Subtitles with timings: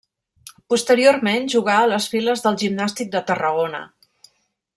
[0.73, 3.85] Posteriorment jugà a les files del Gimnàstic de Tarragona.